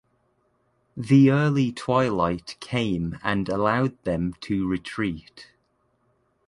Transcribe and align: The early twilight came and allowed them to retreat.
The 0.97 1.29
early 1.29 1.71
twilight 1.71 2.57
came 2.59 3.19
and 3.21 3.47
allowed 3.47 4.03
them 4.03 4.33
to 4.41 4.67
retreat. 4.67 5.51